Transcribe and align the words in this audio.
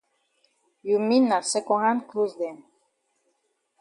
You 0.81 0.97
mean 0.97 1.27
na 1.29 1.39
second 1.51 1.81
hand 1.85 2.01
closs 2.09 2.33
dem. 2.41 2.57